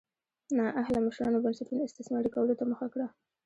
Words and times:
نااهله 0.57 0.99
مشرانو 1.07 1.43
بنسټونو 1.43 1.87
استثماري 1.89 2.29
کولو 2.35 2.57
ته 2.59 2.63
مخه 2.71 2.87
کړه. 2.93 3.07